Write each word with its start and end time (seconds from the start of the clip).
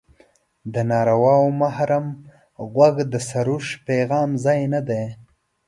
د 0.73 0.75
ناروا 0.89 1.37
محرم 1.61 2.07
غوږ 2.71 2.95
د 3.13 3.15
سروش 3.29 3.65
پیغام 3.87 4.29
ځای 4.45 4.59
نه 4.73 4.81
دی. 4.87 5.03